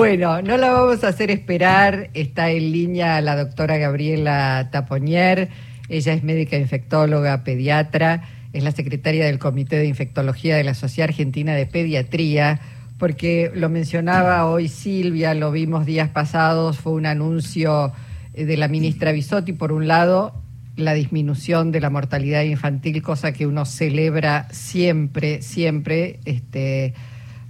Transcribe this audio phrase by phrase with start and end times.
[0.00, 2.08] Bueno, no la vamos a hacer esperar.
[2.14, 5.50] Está en línea la doctora Gabriela Taponier.
[5.90, 8.22] Ella es médica infectóloga, pediatra,
[8.54, 12.60] es la secretaria del Comité de Infectología de la Sociedad Argentina de Pediatría,
[12.96, 17.92] porque lo mencionaba hoy Silvia, lo vimos días pasados, fue un anuncio
[18.32, 20.32] de la ministra Bisotti, por un lado,
[20.76, 26.20] la disminución de la mortalidad infantil, cosa que uno celebra siempre, siempre.
[26.24, 26.94] Este,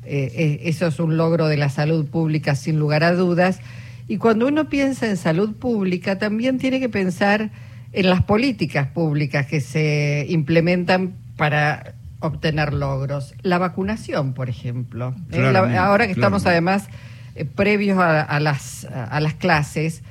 [0.04, 3.60] eh, eh, eso es un logro de la salud pública sin lugar a dudas.
[4.08, 7.50] Y cuando uno piensa en salud pública, también tiene que pensar
[7.92, 13.34] en las políticas públicas que se implementan para obtener logros.
[13.42, 15.14] La vacunación, por ejemplo.
[15.32, 16.88] Eh, ahora que estamos además
[17.54, 20.02] previos a, las, a las clases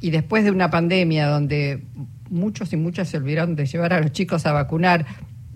[0.00, 1.82] y después de una pandemia donde
[2.30, 5.06] muchos y muchas se olvidaron de llevar a los chicos a vacunar,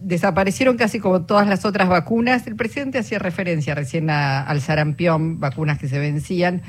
[0.01, 2.47] desaparecieron casi como todas las otras vacunas.
[2.47, 6.63] El presidente hacía referencia recién al sarampión, vacunas que se vencían.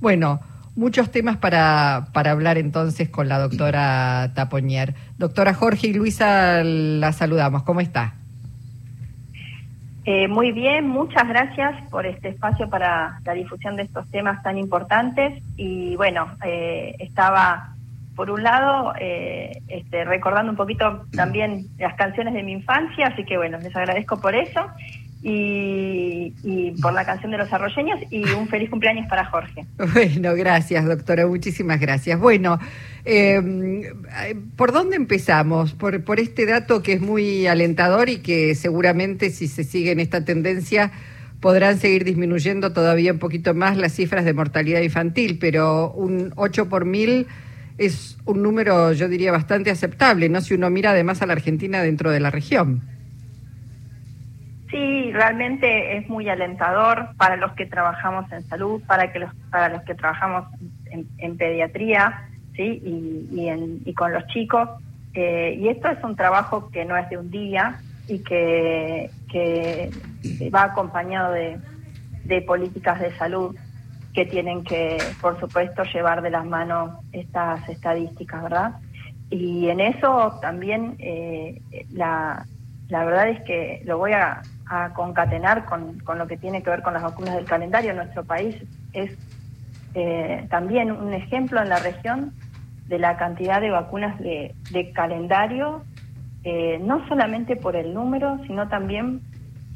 [0.00, 0.40] Bueno,
[0.74, 4.94] muchos temas para, para hablar entonces con la doctora Tapoñer.
[5.18, 7.62] Doctora Jorge y Luisa, la saludamos.
[7.62, 8.14] ¿Cómo está?
[10.10, 14.56] Eh, muy bien, muchas gracias por este espacio para la difusión de estos temas tan
[14.56, 15.42] importantes.
[15.58, 17.74] Y bueno, eh, estaba
[18.18, 23.24] por un lado, eh, este, recordando un poquito también las canciones de mi infancia, así
[23.24, 24.60] que bueno, les agradezco por eso
[25.22, 26.32] y,
[26.82, 29.64] por la canción de los arroyeños y un feliz cumpleaños para Jorge.
[29.94, 32.18] Bueno, gracias doctora, muchísimas gracias.
[32.18, 32.58] Bueno,
[33.04, 33.82] em,
[34.56, 35.74] ¿por dónde empezamos?
[35.74, 40.00] Por, por este dato que es muy alentador y que seguramente si se sigue en
[40.00, 40.90] esta tendencia
[41.38, 46.68] podrán seguir disminuyendo todavía un poquito más las cifras de mortalidad infantil, pero un 8
[46.68, 47.28] por mil
[47.78, 50.40] es un número, yo diría, bastante aceptable, ¿no?
[50.40, 52.82] Si uno mira además a la Argentina dentro de la región.
[54.70, 59.68] Sí, realmente es muy alentador para los que trabajamos en salud, para que los, para
[59.70, 60.46] los que trabajamos
[60.90, 64.68] en, pediatría, sí, y, con los chicos.
[65.14, 69.90] Eh, y esto es un trabajo que no es de un día y que, que
[70.50, 71.56] va acompañado de,
[72.24, 73.56] de políticas de salud
[74.18, 78.72] que tienen que, por supuesto, llevar de las manos estas estadísticas, ¿verdad?
[79.30, 81.62] Y en eso también eh,
[81.92, 82.44] la,
[82.88, 84.42] la, verdad es que lo voy a,
[84.96, 87.94] concatenar con, con, lo que tiene que ver con las vacunas del calendario.
[87.94, 88.56] Nuestro país
[88.92, 89.16] es
[89.94, 92.32] eh, también un ejemplo en la región
[92.88, 94.52] de la cantidad de vacunas de,
[94.96, 95.84] calendario,
[96.42, 99.20] eh, no solamente por el número, sino también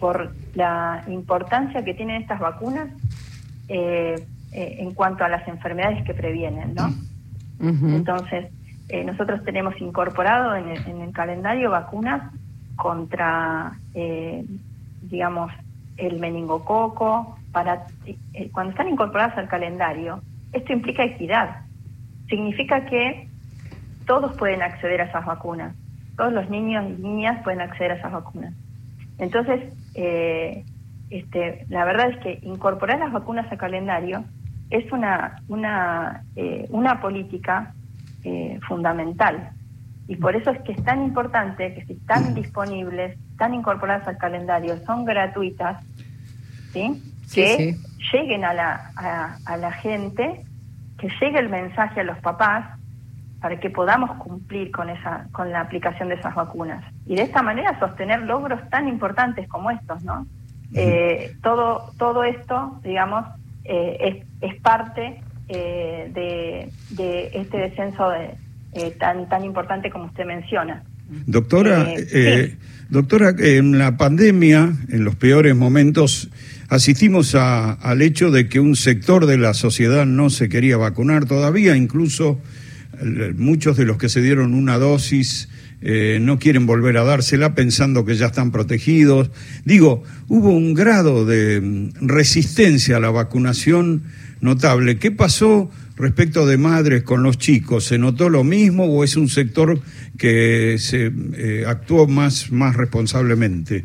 [0.00, 2.88] por la importancia que tienen estas vacunas
[4.52, 6.92] eh, en cuanto a las enfermedades que previenen, ¿no?
[7.60, 8.50] Entonces,
[8.88, 12.32] eh, nosotros tenemos incorporado en el, calendario vacunas
[12.74, 13.76] contra,
[15.02, 15.52] digamos,
[15.96, 17.86] el meningococo, para
[18.50, 21.58] cuando están incorporadas al calendario, esto implica equidad.
[22.28, 23.28] Significa que
[24.06, 25.74] todos pueden acceder a esas vacunas,
[26.16, 28.54] todos los niños y niñas pueden acceder a esas vacunas.
[29.18, 30.64] Entonces, eh,
[31.10, 34.24] este, la verdad es que incorporar las vacunas al calendario
[34.72, 37.74] es una, una, eh, una política
[38.24, 39.50] eh, fundamental.
[40.08, 44.16] Y por eso es que es tan importante que si están disponibles, están incorporadas al
[44.16, 45.84] calendario, son gratuitas,
[46.72, 47.02] ¿sí?
[47.34, 47.76] que
[48.12, 50.42] lleguen a la, a, la gente,
[50.98, 52.78] que llegue el mensaje a los papás
[53.40, 57.42] para que podamos cumplir con esa con la aplicación de esas vacunas y de esta
[57.42, 60.26] manera sostener logros tan importantes como estos, ¿no?
[60.74, 63.24] Eh, todo, todo esto, digamos,
[63.64, 68.10] eh, es, parte eh, de, este descenso
[68.98, 70.82] tan, tan importante como usted menciona.
[71.26, 71.86] Doctora,
[72.88, 76.30] doctora, en la pandemia, en los peores momentos,
[76.68, 81.76] asistimos al hecho de que un sector de la sociedad no se quería vacunar todavía,
[81.76, 82.40] incluso
[83.36, 85.48] muchos de los que se dieron una dosis
[85.82, 89.30] eh, no quieren volver a dársela pensando que ya están protegidos.
[89.64, 94.04] Digo, hubo un grado de mm, resistencia a la vacunación
[94.40, 94.98] notable.
[94.98, 97.84] ¿Qué pasó respecto de madres con los chicos?
[97.84, 99.80] ¿Se notó lo mismo o es un sector
[100.18, 103.84] que se eh, actuó más, más responsablemente?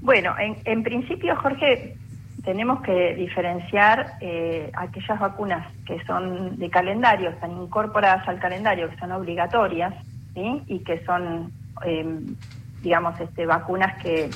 [0.00, 1.96] Bueno, en, principio, Jorge,
[2.44, 8.98] tenemos que diferenciar eh, aquellas vacunas que son de calendario, están incorporadas al calendario, que
[8.98, 9.94] son obligatorias,
[10.34, 11.52] y que son,
[11.84, 12.34] em,
[12.82, 14.30] digamos, este, vacunas que,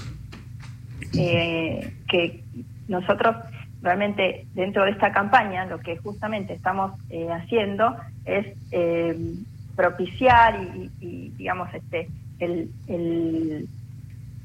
[1.17, 2.45] eh, que
[2.89, 3.37] nosotros
[3.83, 9.45] realmente dentro de esta campaña lo que justamente estamos eh, haciendo es em,
[9.77, 10.61] propiciar
[11.01, 12.09] y, digamos, este,
[12.41, 13.69] el, el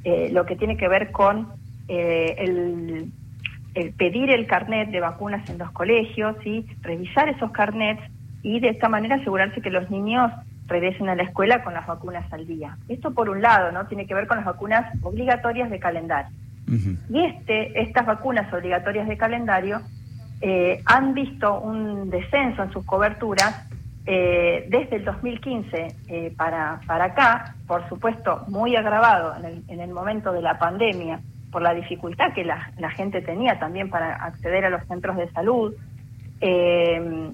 [0.04, 1.48] eh, lo que tiene que ver con
[1.88, 3.12] el
[3.98, 8.02] pedir el carnet de vacunas en los colegios, y revisar esos carnets
[8.44, 10.32] y de esta manera asegurarse que los niños
[10.68, 12.78] regresen a la escuela con las vacunas al día.
[12.88, 13.86] Esto por un lado, ¿no?
[13.88, 16.32] Tiene que ver con las vacunas obligatorias de calendario.
[17.10, 19.82] Y este, estas vacunas obligatorias de calendario
[20.42, 23.68] eh, han visto un descenso en sus coberturas
[24.06, 29.80] eh, desde el 2015 eh, para, para acá, por supuesto muy agravado en el, en
[29.82, 31.20] el momento de la pandemia
[31.54, 35.32] por la dificultad que la, la gente tenía también para acceder a los centros de
[35.32, 35.74] salud,
[36.42, 37.32] eh,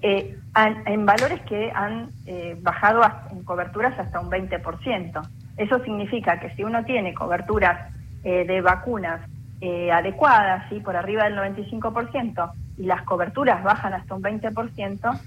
[0.00, 5.28] eh, en valores que han eh, bajado en coberturas hasta un 20%.
[5.56, 9.20] Eso significa que si uno tiene coberturas de vacunas
[9.92, 10.78] adecuadas, ¿sí?
[10.78, 15.20] por arriba del 95%, y las coberturas bajan hasta un 20%,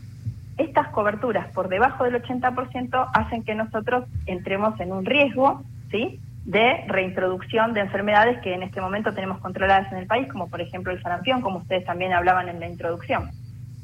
[0.57, 6.19] estas coberturas por debajo del 80% hacen que nosotros entremos en un riesgo, ¿sí?
[6.45, 10.62] de reintroducción de enfermedades que en este momento tenemos controladas en el país, como por
[10.62, 13.31] ejemplo el sarampión, como ustedes también hablaban en la introducción.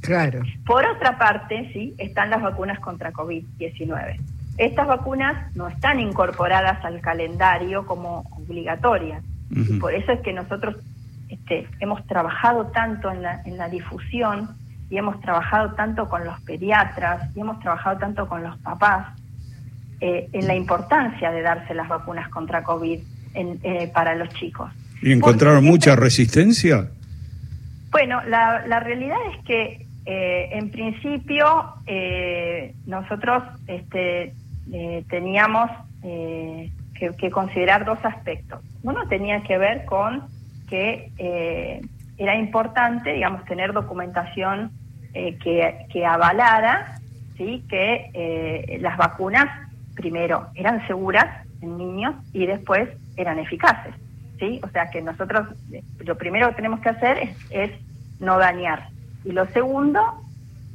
[0.02, 0.42] Claro.
[0.66, 4.20] Por otra parte, sí, están las vacunas contra COVID-19.
[4.58, 9.24] Estas vacunas no están incorporadas al calendario como obligatorias.
[9.50, 10.78] Y por eso es que nosotros
[11.28, 14.50] este, hemos trabajado tanto en la, en la difusión
[14.90, 19.08] y hemos trabajado tanto con los pediatras y hemos trabajado tanto con los papás
[20.00, 23.00] eh, en la importancia de darse las vacunas contra COVID
[23.34, 24.72] eh, para los chicos.
[25.02, 26.90] ¿Y encontraron mucha resistencia?
[27.92, 31.76] Bueno, la, la realidad es que eh, en principio
[32.86, 34.34] nosotros este,
[35.10, 35.70] teníamos
[36.02, 38.62] que, que, considerar dos aspectos.
[38.84, 40.24] Uno tenía que ver con
[40.70, 41.12] que
[42.18, 44.72] era importante, digamos, tener documentación
[45.14, 47.00] que, que avalara
[47.38, 47.64] ¿sí?
[47.70, 49.48] que las vacunas
[49.96, 51.28] primero eran seguras
[51.62, 53.94] en niños y después eran eficaces.
[54.40, 54.60] ¿sí?
[54.64, 55.48] O sea que nosotros
[56.00, 57.72] lo primero que tenemos que hacer es,
[58.20, 58.88] no dañar.
[59.24, 60.02] Y lo segundo,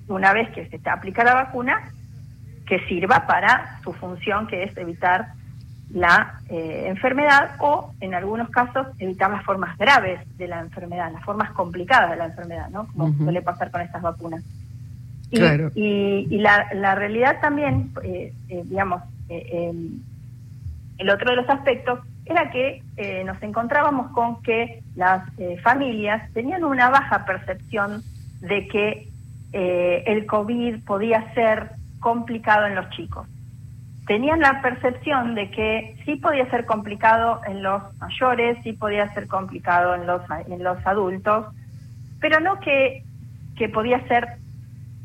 [0.09, 1.91] una vez que se aplica la vacuna,
[2.67, 5.29] que sirva para su función, que es evitar
[5.91, 11.25] la eh, enfermedad o, en algunos casos, evitar las formas graves de la enfermedad, las
[11.25, 12.89] formas complicadas de la enfermedad, ¿no?
[12.89, 14.43] Como suele pasar con estas vacunas.
[15.31, 19.73] Y, y, la, la, realidad también, eh, eh, digamos, eh,
[20.99, 26.31] el otro de los aspectos era que eh, nos encontrábamos con que las eh, familias
[26.33, 28.03] tenían una baja percepción
[28.41, 29.09] de que
[29.53, 33.27] el COVID podía ser complicado en los chicos.
[34.07, 39.27] Tenían la percepción de que sí podía ser complicado en los mayores, sí podía ser
[39.27, 41.47] complicado en los, en los adultos,
[42.21, 43.03] pero no que,
[43.57, 44.37] que podía ser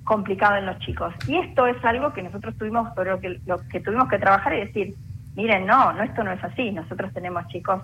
[0.03, 1.13] complicado en los chicos.
[1.27, 4.53] Y esto es algo que nosotros tuvimos, sobre lo que, lo que tuvimos que trabajar
[4.53, 4.93] y decir,
[5.35, 6.71] miren, no, no, esto no es así.
[6.71, 7.81] Nosotros tenemos chicos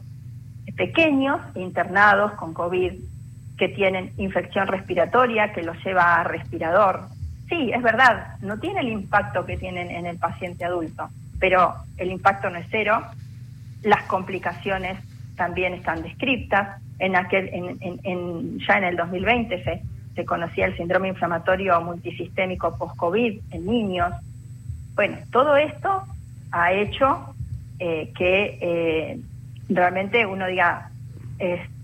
[0.75, 2.93] pequeños, internados con COVID,
[3.57, 7.01] que tienen infección respiratoria, que los lleva a respirador.
[7.49, 11.09] Sí, es verdad, no tiene el impacto que tienen en el paciente adulto,
[11.39, 13.03] pero el impacto no es cero.
[13.83, 14.99] Las complicaciones
[15.35, 16.81] también están descritas.
[16.99, 19.81] En aquel, en, en, ya en el 2020 se
[20.17, 24.11] se conocía el síndrome inflamatorio multisistémico post-COVID en niños.
[24.95, 26.03] Bueno, todo esto
[26.51, 27.35] ha hecho
[27.77, 29.19] eh, que eh,
[29.69, 30.89] realmente uno diga,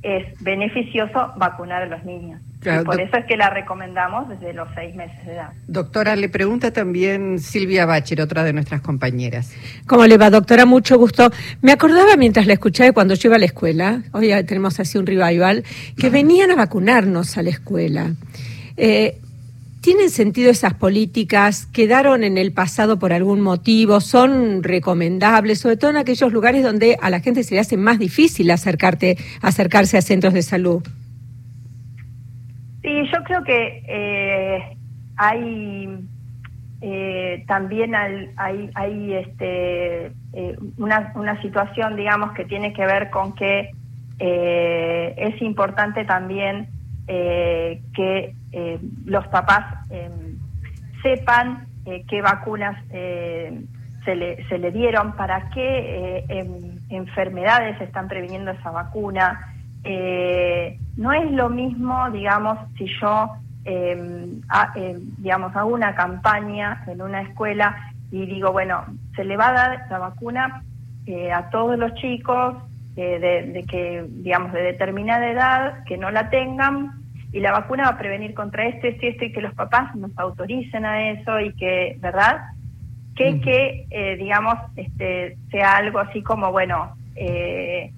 [0.03, 2.41] es beneficioso vacunar a los niños.
[2.85, 5.49] por eso es que la recomendamos desde los seis meses de edad.
[5.67, 9.53] Doctora, le pregunta también Silvia Bacher, otra de nuestras compañeras.
[9.87, 10.65] ¿Cómo le va, doctora?
[10.65, 11.31] Mucho gusto.
[11.61, 15.05] Me acordaba mientras la escuchaba cuando yo iba a la escuela, hoy tenemos así un
[15.05, 15.63] revival,
[15.97, 18.11] que venían a vacunarnos a la escuela.
[18.75, 19.21] Eh,
[19.83, 21.65] ¿Tienen sentido esas políticas?
[21.65, 23.99] ¿Quedaron en el pasado por algún motivo?
[23.99, 25.59] ¿Son recomendables?
[25.59, 29.17] Sobre todo en aquellos lugares donde a la gente se le hace más difícil acercarte,
[29.41, 30.81] acercarse a centros de salud.
[32.81, 34.77] Sí, yo creo que eh,
[35.17, 36.07] hay
[36.79, 40.13] eh, también hay, hay este,
[40.77, 43.69] una, una, situación, digamos, que tiene que ver con que
[44.17, 46.69] es importante también
[47.05, 50.11] que eh, los papás eh,
[51.01, 58.51] sepan eh, qué vacunas se le, se, le, dieron, para qué em, enfermedades están previniendo
[58.51, 59.55] esa vacuna.
[60.97, 63.31] no es lo mismo, digamos, si yo,
[63.65, 64.41] em,
[65.17, 67.75] digamos, hago una campaña en una escuela
[68.11, 70.63] y digo, bueno, se le va a dar la vacuna
[71.33, 72.55] a todos los chicos
[72.95, 77.02] de, de, que, digamos, de determinada edad, que no la tengan,
[77.33, 79.95] y la vacuna va a prevenir contra esto, esto y esto, y que los papás
[79.95, 82.43] nos autoricen a eso y que, ¿verdad?
[83.15, 87.91] Que, que eh, digamos, este, sea algo así como, bueno, eh,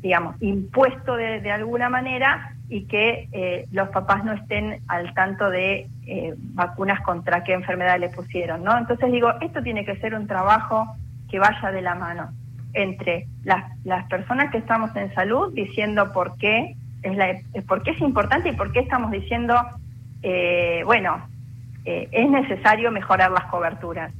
[0.00, 5.88] digamos, impuesto de, alguna manera y que eh, los papás no estén al tanto de
[6.06, 8.76] eh, vacunas contra qué enfermedad le pusieron, ¿no?
[8.76, 10.96] Entonces digo, esto tiene que ser un trabajo
[11.30, 12.30] que vaya de la mano
[12.72, 17.36] entre las, las personas que estamos en salud diciendo por qué es, la,
[17.66, 19.54] por qué es importante y por qué estamos diciendo,
[20.22, 21.28] eh, bueno,
[21.84, 24.12] es necesario mejorar las coberturas.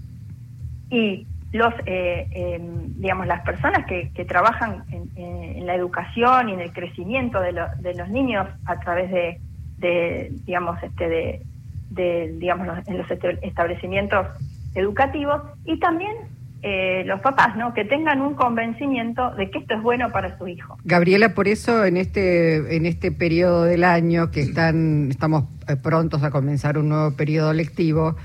[0.89, 6.73] Y los, eh, em, digamos, las personas que, trabajan en, la educación y en el
[6.73, 11.43] crecimiento de, de los niños a través de, digamos, este,
[11.91, 14.29] de, digamos, en los establecimientos
[14.75, 16.15] educativos y también
[16.63, 17.75] eh, los papás, ¿no?
[17.75, 20.79] Que tengan un convencimiento de que esto es bueno para su hijo.
[20.85, 26.23] Gabriela, por eso en este en este periodo del año que están estamos eh, prontos
[26.23, 28.17] a comenzar un nuevo periodo lectivo,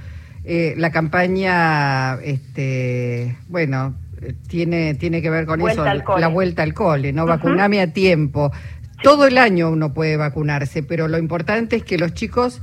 [0.43, 3.95] eh, la campaña, este, bueno,
[4.47, 7.25] tiene, tiene que ver con eso, la vuelta al cole, ¿no?
[7.25, 8.51] Vacuname a tiempo.
[9.03, 12.61] Todo el año uno puede vacunarse, pero lo importante es que los chicos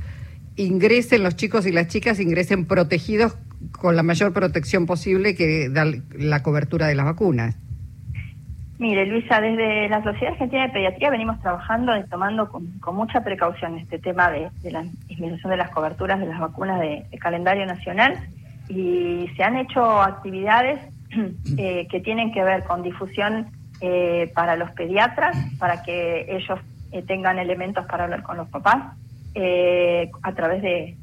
[0.55, 3.37] ingresen, los chicos y las chicas ingresen protegidos
[3.71, 5.85] con la mayor protección posible que da
[6.17, 7.55] la cobertura de las vacunas.
[8.77, 13.77] Mire, Luisa, desde la Sociedad Argentina de Pediatría venimos trabajando y tomando con, mucha precaución
[13.77, 18.17] este tema de, la disminución de las coberturas de las vacunas de, calendario nacional
[18.69, 20.79] y se han hecho actividades
[21.57, 23.47] eh, que tienen que ver con difusión
[23.81, 26.59] eh, para los pediatras, para que ellos
[26.93, 28.95] eh, tengan elementos para hablar con los papás,
[30.21, 30.95] a través de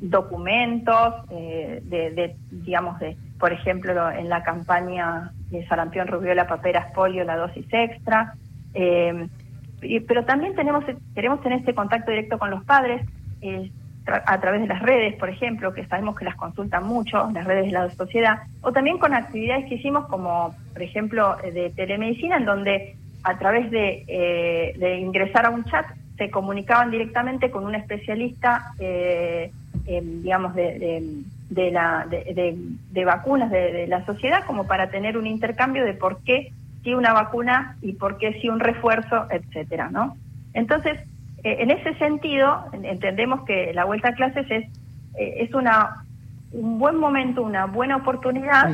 [0.00, 7.36] documentos, de, digamos, de por ejemplo, en la campaña de sarampión, rubiola, paperas, polio, la
[7.36, 8.34] dosis extra.
[8.74, 9.28] Eh,
[10.08, 10.84] pero también tenemos
[11.14, 13.06] queremos tener este contacto directo con los padres
[13.42, 13.70] eh,
[14.06, 17.66] a través de las redes, por ejemplo, que sabemos que las consultan mucho, las redes
[17.66, 22.44] de la sociedad, o también con actividades que hicimos como, por ejemplo, de telemedicina, en
[22.44, 25.86] donde a través de, eh, ingresar a un chat
[26.16, 28.72] se comunicaban directamente con un especialista,
[29.86, 35.94] digamos, de de, la, de, vacunas de, la sociedad como para tener un intercambio de
[35.94, 36.52] por qué
[36.82, 40.16] si una vacuna y por qué si un refuerzo, etcétera, ¿no?
[40.54, 40.98] Entonces,
[41.42, 44.64] eh, en ese sentido, entendemos que la vuelta a clases es,
[45.18, 46.04] eh, es una,
[46.52, 48.70] un buen momento, una buena oportunidad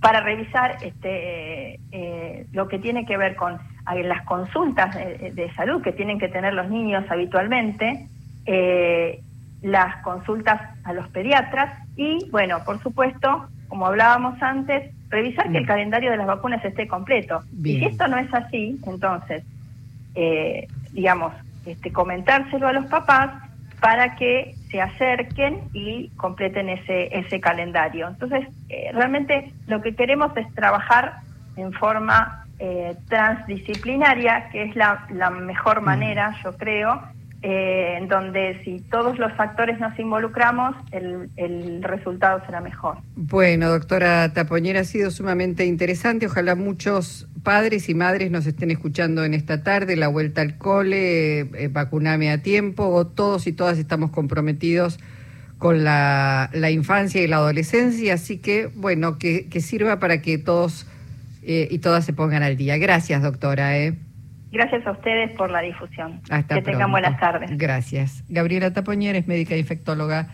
[0.00, 3.58] para revisar este, eh, lo que tiene que ver con
[4.04, 8.06] las consultas de, de, salud que tienen que tener los niños habitualmente,
[9.62, 15.64] las consultas a los pediatras y, bueno, por supuesto, como hablábamos antes, revisar que el
[15.64, 15.68] mm.
[15.68, 17.42] calendario de las vacunas esté completo.
[17.62, 19.44] Y si esto no es así, entonces,
[20.14, 21.32] eh, digamos,
[21.64, 23.30] este, comentárselo a los papás
[23.80, 28.08] para que se acerquen y completen ese, ese calendario.
[28.08, 31.20] Entonces, eh, realmente lo que queremos es trabajar
[31.56, 37.02] en forma eh, transdisciplinaria, que es la, la mejor manera, yo creo,
[37.44, 42.98] eh, en donde si todos los factores nos involucramos, el, resultado será mejor.
[43.16, 46.26] Bueno, doctora Tapoñera, ha sido sumamente interesante.
[46.26, 51.40] Ojalá muchos padres y madres nos estén escuchando en esta tarde, la vuelta al cole,
[51.40, 55.00] eh, vacuname a tiempo, o todos y todas estamos comprometidos
[55.58, 60.86] con la, infancia y la adolescencia, así que, bueno, que, sirva para que todos
[61.42, 62.78] eh, y todas se pongan al día.
[62.78, 63.72] Gracias, doctora.
[64.52, 66.20] Gracias a ustedes por la difusión.
[66.48, 67.50] que tengan buenas tardes.
[67.56, 68.22] Gracias.
[68.28, 70.28] Gabriela Tapoñer es médica infectóloga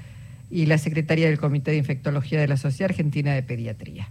[0.51, 4.09] y la secretaria del Comité de Infectología de la Sociedad Argentina de Pediatría.